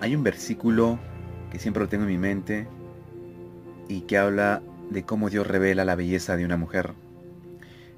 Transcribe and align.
hay 0.00 0.14
un 0.14 0.22
versículo 0.22 0.98
que 1.50 1.58
siempre 1.58 1.82
lo 1.82 1.88
tengo 1.88 2.04
en 2.04 2.10
mi 2.10 2.18
mente 2.18 2.68
y 3.88 4.02
que 4.02 4.18
habla 4.18 4.62
de 4.90 5.02
cómo 5.02 5.30
Dios 5.30 5.46
revela 5.46 5.84
la 5.84 5.96
belleza 5.96 6.36
de 6.36 6.44
una 6.44 6.56
mujer. 6.56 6.92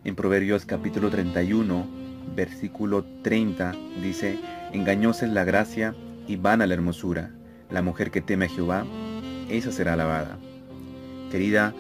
En 0.05 0.15
Proverbios 0.15 0.65
capítulo 0.65 1.11
31, 1.11 1.87
versículo 2.35 3.05
30 3.23 3.75
dice, 4.03 4.39
engañosa 4.73 5.27
es 5.27 5.33
la 5.33 5.45
gracia 5.45 5.95
y 6.27 6.37
vana 6.37 6.67
la 6.67 6.75
hermosura. 6.75 7.33
La 7.71 7.83
mujer 7.83 8.11
que 8.11 8.21
teme 8.21 8.47
a 8.47 8.49
Jehová, 8.49 8.85
esa 9.49 9.71
será 9.71 9.93
alabada. 9.93 10.39
Querida, 11.31 11.75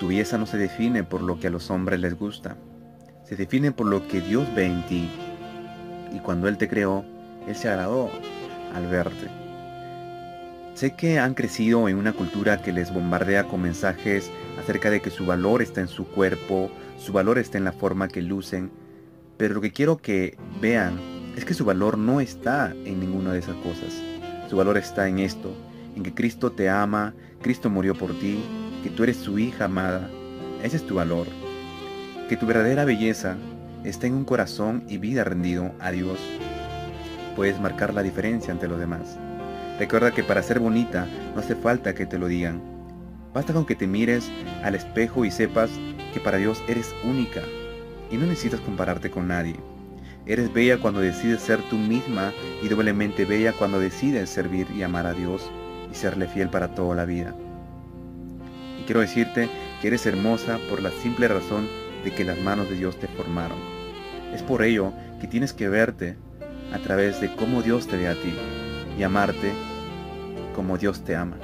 tu 0.00 0.08
belleza 0.08 0.36
no 0.36 0.46
se 0.46 0.58
define 0.58 1.04
por 1.04 1.22
lo 1.22 1.38
que 1.38 1.46
a 1.46 1.50
los 1.50 1.70
hombres 1.70 2.00
les 2.00 2.18
gusta, 2.18 2.56
se 3.24 3.36
define 3.36 3.72
por 3.72 3.86
lo 3.86 4.06
que 4.08 4.20
Dios 4.20 4.52
ve 4.54 4.66
en 4.66 4.84
ti. 4.86 5.08
Y 6.12 6.18
cuando 6.18 6.48
Él 6.48 6.58
te 6.58 6.68
creó, 6.68 7.04
Él 7.46 7.54
se 7.54 7.68
agradó 7.68 8.10
al 8.74 8.86
verte. 8.88 9.49
Sé 10.80 10.92
que 10.92 11.18
han 11.18 11.34
crecido 11.34 11.90
en 11.90 11.98
una 11.98 12.14
cultura 12.14 12.62
que 12.62 12.72
les 12.72 12.90
bombardea 12.90 13.44
con 13.44 13.60
mensajes 13.60 14.30
acerca 14.58 14.88
de 14.88 15.02
que 15.02 15.10
su 15.10 15.26
valor 15.26 15.60
está 15.60 15.82
en 15.82 15.88
su 15.88 16.06
cuerpo, 16.06 16.70
su 16.96 17.12
valor 17.12 17.36
está 17.36 17.58
en 17.58 17.64
la 17.64 17.72
forma 17.72 18.08
que 18.08 18.22
lucen, 18.22 18.70
pero 19.36 19.52
lo 19.52 19.60
que 19.60 19.72
quiero 19.72 19.98
que 19.98 20.38
vean 20.58 20.98
es 21.36 21.44
que 21.44 21.52
su 21.52 21.66
valor 21.66 21.98
no 21.98 22.22
está 22.22 22.72
en 22.86 22.98
ninguna 22.98 23.34
de 23.34 23.40
esas 23.40 23.56
cosas. 23.56 23.92
Su 24.48 24.56
valor 24.56 24.78
está 24.78 25.06
en 25.06 25.18
esto, 25.18 25.54
en 25.96 26.02
que 26.02 26.14
Cristo 26.14 26.50
te 26.50 26.70
ama, 26.70 27.12
Cristo 27.42 27.68
murió 27.68 27.94
por 27.94 28.18
ti, 28.18 28.42
que 28.82 28.88
tú 28.88 29.02
eres 29.02 29.18
su 29.18 29.38
hija 29.38 29.66
amada. 29.66 30.08
Ese 30.62 30.76
es 30.76 30.86
tu 30.86 30.94
valor. 30.94 31.26
Que 32.30 32.38
tu 32.38 32.46
verdadera 32.46 32.86
belleza 32.86 33.36
está 33.84 34.06
en 34.06 34.14
un 34.14 34.24
corazón 34.24 34.84
y 34.88 34.96
vida 34.96 35.24
rendido 35.24 35.72
a 35.78 35.90
Dios. 35.90 36.18
Puedes 37.36 37.60
marcar 37.60 37.92
la 37.92 38.02
diferencia 38.02 38.50
ante 38.50 38.66
los 38.66 38.80
demás. 38.80 39.18
Recuerda 39.80 40.10
que 40.10 40.22
para 40.22 40.42
ser 40.42 40.60
bonita 40.60 41.08
no 41.34 41.40
hace 41.40 41.54
falta 41.54 41.94
que 41.94 42.04
te 42.04 42.18
lo 42.18 42.28
digan. 42.28 42.60
Basta 43.32 43.54
con 43.54 43.64
que 43.64 43.74
te 43.74 43.86
mires 43.86 44.30
al 44.62 44.74
espejo 44.74 45.24
y 45.24 45.30
sepas 45.30 45.70
que 46.12 46.20
para 46.20 46.36
Dios 46.36 46.62
eres 46.68 46.94
única 47.02 47.40
y 48.10 48.18
no 48.18 48.26
necesitas 48.26 48.60
compararte 48.60 49.10
con 49.10 49.28
nadie. 49.28 49.56
Eres 50.26 50.52
bella 50.52 50.76
cuando 50.76 51.00
decides 51.00 51.40
ser 51.40 51.62
tú 51.70 51.78
misma 51.78 52.30
y 52.62 52.68
doblemente 52.68 53.24
bella 53.24 53.54
cuando 53.54 53.80
decides 53.80 54.28
servir 54.28 54.66
y 54.70 54.82
amar 54.82 55.06
a 55.06 55.14
Dios 55.14 55.50
y 55.90 55.94
serle 55.94 56.26
fiel 56.26 56.50
para 56.50 56.74
toda 56.74 56.94
la 56.94 57.06
vida. 57.06 57.34
Y 58.78 58.84
quiero 58.84 59.00
decirte 59.00 59.48
que 59.80 59.88
eres 59.88 60.04
hermosa 60.04 60.58
por 60.68 60.82
la 60.82 60.90
simple 60.90 61.26
razón 61.26 61.66
de 62.04 62.10
que 62.10 62.26
las 62.26 62.38
manos 62.38 62.68
de 62.68 62.76
Dios 62.76 62.98
te 62.98 63.08
formaron. 63.08 63.56
Es 64.34 64.42
por 64.42 64.62
ello 64.62 64.92
que 65.22 65.26
tienes 65.26 65.54
que 65.54 65.70
verte 65.70 66.16
a 66.70 66.78
través 66.80 67.18
de 67.22 67.34
cómo 67.34 67.62
Dios 67.62 67.86
te 67.86 67.96
ve 67.96 68.08
a 68.08 68.12
ti 68.12 68.34
y 68.98 69.02
amarte 69.02 69.69
como 70.54 70.78
Dios 70.78 71.04
te 71.04 71.16
ama. 71.16 71.36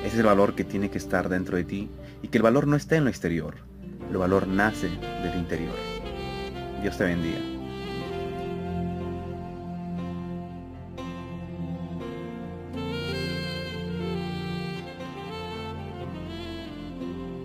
Ese 0.00 0.14
es 0.14 0.18
el 0.18 0.26
valor 0.26 0.54
que 0.54 0.64
tiene 0.64 0.90
que 0.90 0.98
estar 0.98 1.28
dentro 1.28 1.56
de 1.56 1.64
ti 1.64 1.90
y 2.22 2.28
que 2.28 2.38
el 2.38 2.42
valor 2.42 2.66
no 2.66 2.76
está 2.76 2.96
en 2.96 3.04
lo 3.04 3.10
exterior, 3.10 3.56
el 4.10 4.16
valor 4.16 4.46
nace 4.46 4.88
del 4.88 5.38
interior. 5.38 5.76
Dios 6.82 6.96
te 6.96 7.04
bendiga. 7.04 7.59